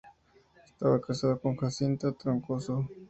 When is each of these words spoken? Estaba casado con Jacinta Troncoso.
Estaba 0.65 0.99
casado 0.99 1.39
con 1.39 1.55
Jacinta 1.55 2.11
Troncoso. 2.11 2.87